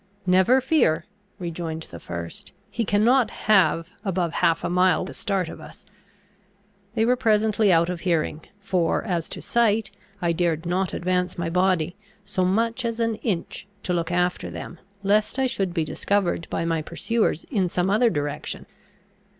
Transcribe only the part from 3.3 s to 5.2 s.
have above half a mile the